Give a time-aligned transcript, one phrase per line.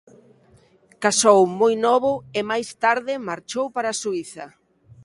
[1.03, 4.45] Casou moi novo e máis tarde marchou para Suíza.